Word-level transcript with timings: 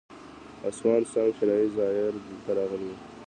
هسوان 0.63 1.01
سانګ 1.11 1.29
چینایي 1.37 1.67
زایر 1.77 2.13
دلته 2.27 2.51
راغلی 2.57 2.87
و 2.89 2.93